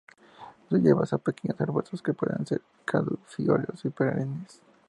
Son 0.67 0.81
hierbas 0.81 1.13
o 1.13 1.19
pequeños 1.19 1.61
arbustos 1.61 2.01
que 2.01 2.13
pueden 2.15 2.43
ser 2.47 2.59
caducifolios 2.85 3.85
o 3.85 3.91
perennes. 3.91 4.59